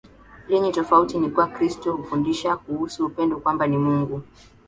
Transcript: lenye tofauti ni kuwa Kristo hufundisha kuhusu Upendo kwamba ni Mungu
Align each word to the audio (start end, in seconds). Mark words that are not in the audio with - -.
lenye 0.49 0.71
tofauti 0.71 1.19
ni 1.19 1.29
kuwa 1.29 1.47
Kristo 1.47 1.91
hufundisha 1.95 2.57
kuhusu 2.57 3.05
Upendo 3.05 3.37
kwamba 3.39 3.67
ni 3.67 3.77
Mungu 3.77 4.21